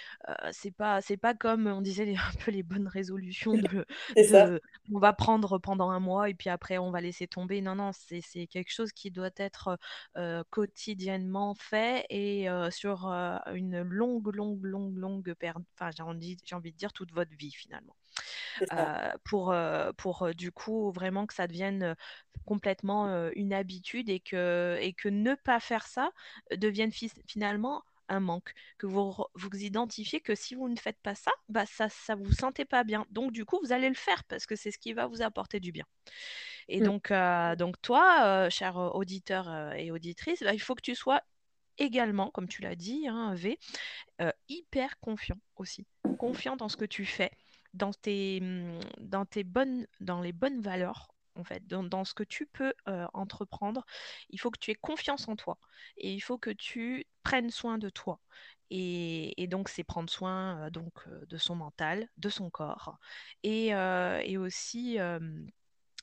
c'est 0.52 0.72
pas, 0.72 1.02
c'est 1.02 1.18
pas 1.18 1.34
comme 1.34 1.68
on 1.68 1.82
disait 1.82 2.06
les- 2.06 2.16
un 2.18 2.32
peu 2.44 2.52
les 2.52 2.64
bonnes 2.64 2.88
résolutions 2.88 3.58
de, 3.58 3.86
on 4.94 5.00
va 5.00 5.14
prendre 5.14 5.58
pendant 5.60 5.90
un 5.92 6.00
mois 6.00 6.30
et 6.30 6.34
puis 6.34 6.50
après 6.50 6.78
on 6.78 6.92
va 6.92 7.02
laisser 7.02 7.28
tomber. 7.28 7.62
Non, 7.62 7.76
non, 7.76 7.92
c'est, 7.94 8.22
c'est 8.22 8.48
quelque 8.48 8.72
chose 8.72 8.92
qui 8.92 9.12
doit 9.12 9.30
être 9.38 9.78
quotidiennement 10.50 11.56
fait 11.56 12.06
et 12.10 12.48
sur 12.72 13.08
une 13.08 13.82
longue, 13.82 14.34
longue, 14.36 14.64
longue, 14.66 14.98
longue 14.98 15.34
période, 15.36 15.64
enfin 15.76 15.92
j'ai 15.96 16.04
envie, 16.04 16.38
j'ai 16.46 16.56
envie 16.56 16.72
de 16.72 16.78
dire 16.78 16.94
toute 16.94 17.12
votre 17.14 17.32
vie 17.38 17.52
finalement 17.52 17.96
pour, 19.24 19.54
pour 19.98 20.34
du 20.36 20.52
coup 20.52 20.92
vraiment 20.92 21.26
que 21.26 21.34
ça 21.34 21.48
devienne 21.48 21.96
complètement 22.46 23.29
une 23.36 23.54
habitude 23.54 24.10
et 24.10 24.20
que, 24.20 24.78
et 24.82 24.94
que 24.94 25.10
ne 25.10 25.36
pas 25.36 25.60
faire 25.60 25.88
ça 25.88 26.12
euh, 26.52 26.58
devienne 26.58 26.92
fi- 26.92 27.12
finalement 27.28 27.84
un 28.12 28.20
manque, 28.20 28.54
que 28.80 28.88
vous, 28.88 29.14
vous 29.36 29.56
identifiez 29.64 30.20
que 30.20 30.34
si 30.34 30.56
vous 30.56 30.68
ne 30.68 30.76
faites 30.78 31.00
pas 31.04 31.14
ça, 31.16 31.32
bah 31.48 31.66
ça, 31.68 31.90
ça 31.90 32.16
vous 32.16 32.32
sentez 32.32 32.66
pas 32.66 32.84
bien. 32.84 33.06
Donc 33.12 33.32
du 33.32 33.46
coup, 33.46 33.60
vous 33.64 33.72
allez 33.72 33.88
le 33.90 33.96
faire 33.96 34.24
parce 34.26 34.48
que 34.48 34.56
c'est 34.56 34.72
ce 34.72 34.80
qui 34.80 34.94
va 34.94 35.06
vous 35.08 35.22
apporter 35.22 35.60
du 35.60 35.72
bien. 35.72 35.86
Et 36.68 36.80
Mm. 36.80 36.84
donc, 36.86 37.12
euh, 37.12 37.56
donc 37.56 37.82
toi, 37.82 38.24
euh, 38.26 38.50
cher 38.50 38.78
euh, 38.78 38.90
auditeur 38.90 39.50
euh, 39.50 39.72
et 39.74 39.92
auditrice, 39.92 40.44
bah, 40.44 40.54
il 40.54 40.60
faut 40.62 40.76
que 40.76 40.82
tu 40.82 40.96
sois 40.96 41.22
également, 41.78 42.30
comme 42.32 42.48
tu 42.48 42.62
l'as 42.62 42.76
dit, 42.76 43.08
hein, 43.08 43.34
V, 43.36 43.60
euh, 44.22 44.32
hyper 44.50 45.00
confiant 45.00 45.38
aussi. 45.56 45.88
Confiant 46.18 46.56
dans 46.58 46.70
ce 46.70 46.78
que 46.78 46.86
tu 46.86 47.06
fais, 47.06 47.32
dans 47.74 47.94
tes, 47.94 48.40
hum, 48.42 48.80
dans 49.00 49.26
tes 49.26 49.44
bonnes, 49.44 49.88
dans 50.00 50.22
les 50.22 50.34
bonnes 50.34 50.62
valeurs, 50.62 51.10
en 51.36 51.44
fait, 51.44 51.66
dans, 51.68 52.06
ce 52.06 52.14
que 52.14 52.24
tu 52.24 52.46
peux 52.46 52.74
euh, 52.88 53.08
entreprendre. 53.14 53.86
Il 54.30 54.40
faut 54.40 54.52
que 54.52 54.60
tu 54.60 54.72
aies 54.72 54.76
confiance 54.76 55.28
en 55.28 55.36
toi 55.36 55.58
et 55.98 56.14
il 56.14 56.20
faut 56.20 56.38
que 56.38 56.50
tu 56.50 57.06
prennes 57.24 57.50
soin 57.50 57.78
de 57.78 57.90
toi. 57.90 58.20
Et, 58.72 59.48
donc, 59.48 59.70
c'est 59.70 59.84
prendre 59.84 60.10
soin 60.10 60.68
euh, 60.68 60.70
donc, 60.70 60.94
euh, 61.08 61.26
de 61.26 61.38
son 61.38 61.56
mental, 61.56 62.08
de 62.18 62.30
son 62.30 62.50
corps 62.50 63.00
et, 63.44 63.70
et 63.70 64.38
aussi 64.38 64.98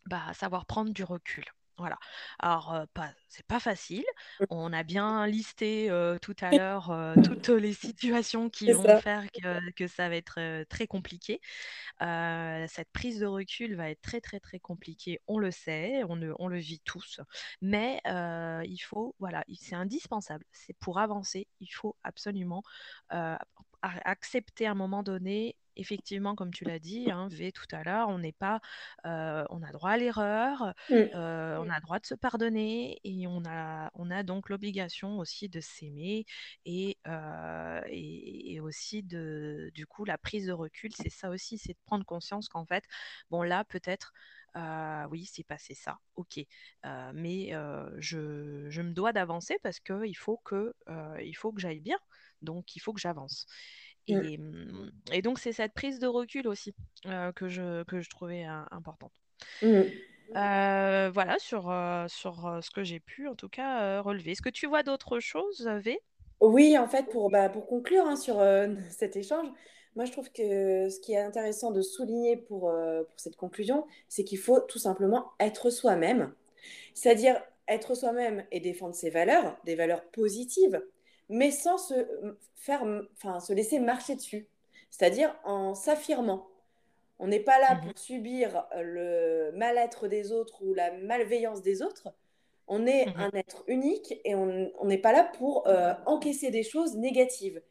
bah, 0.06 0.32
savoir 0.34 0.66
prendre 0.66 0.92
du 0.92 1.04
recul. 1.04 1.44
Voilà. 1.78 1.98
Alors, 2.38 2.72
euh, 2.74 2.86
pas, 2.94 3.12
c'est 3.28 3.44
pas 3.46 3.60
facile. 3.60 4.04
On 4.48 4.72
a 4.72 4.82
bien 4.82 5.26
listé 5.26 5.90
euh, 5.90 6.18
tout 6.18 6.34
à 6.40 6.54
l'heure 6.54 6.90
euh, 6.90 7.16
toutes 7.22 7.48
les 7.48 7.74
situations 7.74 8.48
qui 8.48 8.72
vont 8.72 8.94
ça. 8.94 8.94
faire 8.94 9.24
que, 9.32 9.70
que 9.72 9.86
ça 9.86 10.08
va 10.08 10.16
être 10.16 10.64
très 10.70 10.86
compliqué. 10.86 11.40
Cette 12.00 12.90
prise 12.92 13.20
de 13.20 13.26
recul 13.26 13.76
va 13.76 13.90
être 13.90 14.02
très, 14.02 14.20
très, 14.20 14.40
très 14.40 14.58
compliquée. 14.60 15.20
On 15.26 15.38
le 15.38 15.50
sait, 15.50 16.02
on 16.08 16.16
le, 16.16 16.34
on 16.38 16.48
le 16.48 16.58
vit 16.58 16.80
tous. 16.84 17.20
Mais 17.60 18.00
il 18.06 18.78
faut, 18.78 19.14
voilà, 19.18 19.44
il- 19.48 19.56
c'est 19.58 19.74
indispensable. 19.76 20.44
C'est 20.52 20.74
pour 20.78 20.98
avancer, 20.98 21.46
il 21.60 21.68
faut 21.68 21.96
absolument 22.04 22.62
accepter 23.82 24.66
à 24.66 24.72
un 24.72 24.74
moment 24.74 25.02
donné. 25.02 25.56
Effectivement, 25.76 26.34
comme 26.34 26.52
tu 26.52 26.64
l'as 26.64 26.78
dit, 26.78 27.10
hein, 27.10 27.28
V 27.30 27.52
tout 27.52 27.66
à 27.72 27.82
l'heure, 27.82 28.08
on 28.08 28.18
n'est 28.18 28.32
pas, 28.32 28.60
euh, 29.04 29.44
on 29.50 29.62
a 29.62 29.72
droit 29.72 29.90
à 29.90 29.96
l'erreur, 29.98 30.72
Mm. 30.90 31.10
euh, 31.14 31.58
on 31.58 31.68
a 31.68 31.80
droit 31.80 31.98
de 31.98 32.06
se 32.06 32.14
pardonner 32.14 32.98
et 33.04 33.26
on 33.26 33.42
a, 33.46 33.90
on 33.94 34.10
a 34.10 34.22
donc 34.22 34.48
l'obligation 34.48 35.18
aussi 35.18 35.48
de 35.48 35.60
s'aimer 35.60 36.24
et, 36.64 36.96
euh, 37.06 37.80
et, 37.88 38.54
et 38.54 38.60
aussi 38.60 39.02
de, 39.02 39.70
du 39.74 39.86
coup, 39.86 40.04
la 40.04 40.18
prise 40.18 40.46
de 40.46 40.52
recul, 40.52 40.92
c'est 40.94 41.10
ça 41.10 41.30
aussi, 41.30 41.58
c'est 41.58 41.74
de 41.74 41.78
prendre 41.84 42.04
conscience 42.06 42.48
qu'en 42.48 42.64
fait, 42.66 42.84
bon 43.30 43.42
là, 43.42 43.64
peut-être, 43.64 44.12
euh, 44.56 45.06
oui, 45.10 45.26
c'est 45.26 45.44
passé 45.44 45.74
ça, 45.74 45.98
ok, 46.16 46.40
Euh, 46.86 47.12
mais 47.14 47.54
euh, 47.54 47.90
je, 47.98 48.66
je 48.70 48.82
me 48.82 48.92
dois 48.92 49.12
d'avancer 49.12 49.58
parce 49.62 49.80
que 49.80 50.06
il 50.06 50.14
faut 50.14 50.38
que, 50.38 50.74
il 51.22 51.34
faut 51.36 51.52
que 51.52 51.60
j'aille 51.60 51.80
bien, 51.80 51.98
donc 52.42 52.76
il 52.76 52.80
faut 52.80 52.92
que 52.92 53.00
j'avance. 53.00 53.46
Mm. 54.08 54.24
Et, 54.24 54.38
hum, 54.38 54.90
et 55.12 55.22
donc, 55.22 55.38
c'est 55.38 55.52
cette 55.52 55.74
prise 55.74 55.98
de 55.98 56.06
recul 56.06 56.46
aussi 56.48 56.74
euh, 57.06 57.32
que 57.32 57.48
je, 57.48 57.82
que 57.84 58.00
je 58.00 58.10
trouvais 58.10 58.44
euh, 58.46 58.62
importante. 58.70 59.12
Mm. 59.62 59.82
Euh, 60.34 61.10
voilà 61.14 61.38
sur, 61.38 61.72
sur 62.08 62.58
ce 62.60 62.70
que 62.72 62.82
j'ai 62.82 62.98
pu 62.98 63.28
en 63.28 63.36
tout 63.36 63.48
cas 63.48 64.00
relever. 64.00 64.32
Est-ce 64.32 64.42
que 64.42 64.48
tu 64.48 64.66
vois 64.66 64.82
d'autres 64.82 65.20
choses, 65.20 65.68
V? 65.84 66.00
Oui, 66.40 66.76
en 66.76 66.88
fait, 66.88 67.04
pour, 67.10 67.30
bah, 67.30 67.48
pour 67.48 67.66
conclure 67.66 68.04
hein, 68.06 68.16
sur 68.16 68.42
cet 68.90 69.14
échange, 69.14 69.46
moi 69.94 70.04
je 70.04 70.10
trouve 70.10 70.32
que 70.32 70.88
ce 70.88 70.98
qui 70.98 71.12
est 71.12 71.20
intéressant 71.20 71.70
de 71.70 71.80
souligner 71.80 72.36
pour, 72.36 72.62
pour 72.62 73.20
cette 73.20 73.36
conclusion, 73.36 73.86
c'est 74.08 74.24
qu'il 74.24 74.38
faut 74.38 74.58
tout 74.58 74.80
simplement 74.80 75.30
être 75.38 75.70
soi-même. 75.70 76.32
C'est-à-dire 76.94 77.40
être 77.68 77.94
soi-même 77.94 78.44
et 78.50 78.58
défendre 78.58 78.94
ses 78.96 79.10
valeurs, 79.10 79.56
des 79.64 79.76
valeurs 79.76 80.04
positives, 80.10 80.82
mais 81.28 81.50
sans 81.50 81.78
se 81.78 81.94
faire, 82.54 82.84
enfin, 83.14 83.40
se 83.40 83.52
laisser 83.52 83.78
marcher 83.78 84.14
dessus. 84.14 84.48
C'est-à-dire 84.90 85.34
en 85.44 85.74
s'affirmant. 85.74 86.48
On 87.18 87.28
n'est 87.28 87.40
pas 87.40 87.58
là 87.58 87.76
Mhm, 87.76 87.80
pour 87.82 87.98
subir 87.98 88.66
le 88.76 89.50
mal-être 89.52 90.06
des 90.06 90.32
autres 90.32 90.62
ou 90.62 90.74
la 90.74 90.92
malveillance 90.92 91.62
des 91.62 91.82
autres. 91.82 92.08
On 92.68 92.86
est 92.86 93.06
mhm. 93.06 93.20
un 93.20 93.30
être 93.34 93.64
unique 93.68 94.14
et 94.24 94.34
on 94.34 94.84
n'est 94.84 94.98
pas 94.98 95.12
là 95.12 95.24
pour 95.24 95.66
euh, 95.66 95.94
encaisser 96.04 96.50
des 96.50 96.62
choses 96.62 96.96
négatives. 96.96 97.62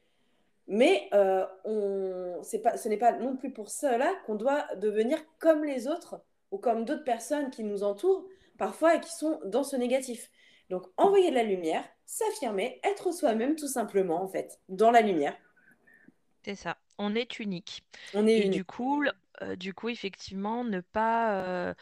Mais 0.67 1.09
euh, 1.13 1.45
on, 1.63 2.41
pas, 2.63 2.77
ce 2.77 2.89
n'est 2.89 2.97
pas 2.97 3.11
non 3.13 3.35
plus 3.35 3.51
pour 3.51 3.69
cela 3.69 4.11
qu'on 4.25 4.35
doit 4.35 4.65
devenir 4.77 5.19
comme 5.37 5.63
les 5.63 5.87
autres 5.87 6.23
ou 6.51 6.57
comme 6.57 6.85
d'autres 6.85 7.03
personnes 7.03 7.51
qui 7.51 7.63
nous 7.63 7.83
entourent 7.83 8.25
parfois 8.57 8.95
et 8.95 8.99
qui 8.99 9.11
sont 9.13 9.39
dans 9.45 9.63
ce 9.63 9.75
négatif. 9.75 10.31
Donc 10.69 10.87
envoyer 10.97 11.29
de 11.29 11.35
la 11.35 11.43
lumière, 11.43 11.83
s'affirmer, 12.05 12.79
être 12.83 13.11
soi-même 13.11 13.55
tout 13.55 13.67
simplement 13.67 14.21
en 14.23 14.27
fait, 14.27 14.59
dans 14.69 14.91
la 14.91 15.01
lumière. 15.01 15.35
C'est 16.43 16.55
ça. 16.55 16.77
On 16.97 17.15
est 17.15 17.39
unique. 17.39 17.83
On 18.13 18.25
est 18.27 18.37
Et 18.37 18.45
unique. 18.45 18.61
du 18.61 18.63
coup, 18.65 19.03
euh, 19.41 19.55
du 19.55 19.73
coup, 19.73 19.89
effectivement, 19.89 20.63
ne 20.63 20.79
pas, 20.79 21.41
euh, 21.43 21.73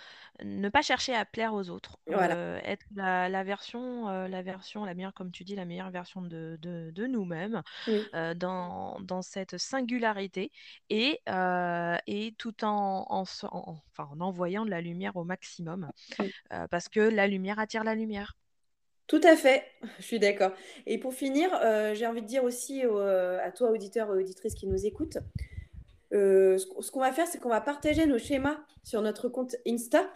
ne 0.43 0.69
pas 0.69 0.81
chercher 0.81 1.13
à 1.13 1.25
plaire 1.25 1.53
aux 1.53 1.69
autres. 1.69 1.99
Voilà. 2.07 2.37
Euh, 2.37 2.59
être 2.63 2.85
la, 2.95 3.29
la 3.29 3.43
version, 3.43 4.07
la 4.07 4.41
version, 4.41 4.85
la 4.85 4.93
meilleure, 4.95 5.13
comme 5.13 5.31
tu 5.31 5.43
dis, 5.43 5.55
la 5.55 5.65
meilleure 5.65 5.91
version 5.91 6.21
de, 6.21 6.57
de, 6.61 6.91
de 6.95 7.05
nous-mêmes, 7.07 7.61
Oui. 7.87 8.13
dans, 8.35 8.99
dans 9.01 9.21
cette 9.21 9.57
singularité 9.57 10.51
et, 10.89 11.19
et 12.07 12.35
tout 12.37 12.63
en, 12.63 13.05
en, 13.09 13.23
en- 13.51 13.83
enfin, 13.91 14.09
en 14.11 14.21
envoyant 14.21 14.65
de 14.65 14.71
la 14.71 14.81
lumière 14.81 15.15
au 15.17 15.23
maximum, 15.25 15.91
parce 16.71 16.89
que 16.89 17.01
la 17.01 17.27
lumière 17.27 17.59
attire 17.59 17.83
la 17.83 17.95
lumière. 17.95 18.35
Tout 19.07 19.21
à 19.23 19.35
fait, 19.35 19.63
je 19.99 20.03
suis 20.03 20.19
d'accord. 20.19 20.51
Et 20.85 20.97
pour 20.97 21.13
finir, 21.13 21.49
euh, 21.63 21.93
j'ai 21.93 22.07
envie 22.07 22.21
de 22.21 22.27
dire 22.27 22.43
aussi 22.43 22.85
au- 22.85 22.97
à 22.99 23.51
toi, 23.51 23.69
auditeur 23.71 24.07
et 24.13 24.19
auditrice 24.23 24.55
qui 24.55 24.67
nous 24.67 24.85
écoute, 24.85 25.17
euh, 26.13 26.57
ce, 26.57 26.91
qu'on 26.91 26.99
va 26.99 27.11
faire, 27.11 27.27
c'est 27.27 27.39
qu'on 27.39 27.49
va 27.49 27.61
partager 27.61 28.05
nos 28.05 28.19
schémas 28.19 28.57
sur 28.83 29.01
notre 29.01 29.29
compte 29.29 29.55
Insta, 29.67 30.07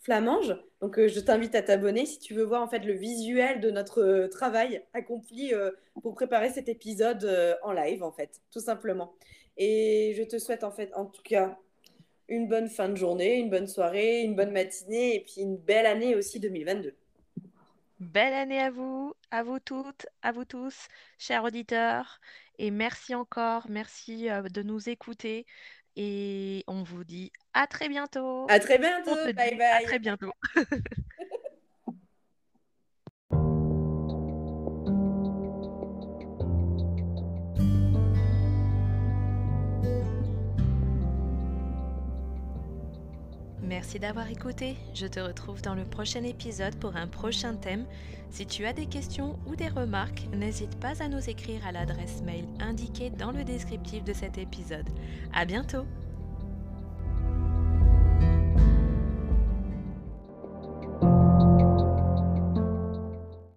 Flamange. 0.00 0.54
Donc, 0.80 0.98
euh, 0.98 1.08
je 1.08 1.18
t'invite 1.20 1.54
à 1.54 1.62
t'abonner 1.62 2.06
si 2.06 2.18
tu 2.18 2.34
veux 2.34 2.42
voir 2.44 2.62
en 2.62 2.68
fait 2.68 2.80
le 2.84 2.92
visuel 2.92 3.60
de 3.60 3.70
notre 3.70 4.02
euh, 4.02 4.28
travail 4.28 4.82
accompli 4.92 5.54
euh, 5.54 5.70
pour 6.02 6.14
préparer 6.14 6.50
cet 6.50 6.68
épisode 6.68 7.24
euh, 7.24 7.54
en 7.62 7.72
live, 7.72 8.02
en 8.02 8.12
fait, 8.12 8.40
tout 8.52 8.60
simplement. 8.60 9.14
Et 9.56 10.14
je 10.16 10.22
te 10.22 10.38
souhaite 10.38 10.64
en 10.64 10.70
fait, 10.70 10.92
en 10.94 11.06
tout 11.06 11.22
cas, 11.22 11.58
une 12.28 12.48
bonne 12.48 12.68
fin 12.68 12.88
de 12.88 12.96
journée, 12.96 13.36
une 13.38 13.50
bonne 13.50 13.68
soirée, 13.68 14.22
une 14.22 14.36
bonne 14.36 14.52
matinée 14.52 15.16
et 15.16 15.20
puis 15.20 15.42
une 15.42 15.56
belle 15.56 15.86
année 15.86 16.14
aussi 16.16 16.40
2022. 16.40 16.94
Belle 18.00 18.34
année 18.34 18.60
à 18.60 18.70
vous, 18.70 19.14
à 19.30 19.42
vous 19.42 19.58
toutes, 19.58 20.06
à 20.22 20.32
vous 20.32 20.44
tous, 20.44 20.88
chers 21.18 21.44
auditeurs. 21.44 22.20
Et 22.58 22.70
merci 22.70 23.14
encore, 23.14 23.66
merci 23.70 24.28
euh, 24.30 24.42
de 24.42 24.62
nous 24.62 24.88
écouter. 24.88 25.46
Et 25.96 26.62
on 26.66 26.82
vous 26.82 27.04
dit 27.04 27.32
à 27.54 27.66
très 27.66 27.88
bientôt. 27.88 28.48
À 28.48 28.58
très 28.60 28.78
bientôt. 28.78 29.12
On 29.12 29.16
se 29.16 29.28
Bye 29.36 29.54
dit 29.54 29.62
à 29.70 29.80
bye. 29.80 29.80
très 29.80 29.98
bientôt. 29.98 30.32
Merci 43.86 44.00
d'avoir 44.00 44.28
écouté. 44.28 44.74
Je 44.94 45.06
te 45.06 45.20
retrouve 45.20 45.62
dans 45.62 45.76
le 45.76 45.84
prochain 45.84 46.24
épisode 46.24 46.74
pour 46.74 46.96
un 46.96 47.06
prochain 47.06 47.54
thème. 47.54 47.86
Si 48.30 48.44
tu 48.44 48.66
as 48.66 48.72
des 48.72 48.86
questions 48.86 49.38
ou 49.46 49.54
des 49.54 49.68
remarques, 49.68 50.26
n'hésite 50.32 50.74
pas 50.80 51.00
à 51.00 51.06
nous 51.06 51.30
écrire 51.30 51.64
à 51.64 51.70
l'adresse 51.70 52.20
mail 52.22 52.46
indiquée 52.58 53.10
dans 53.10 53.30
le 53.30 53.44
descriptif 53.44 54.02
de 54.02 54.12
cet 54.12 54.38
épisode. 54.38 54.88
À 55.32 55.44
bientôt! 55.44 55.86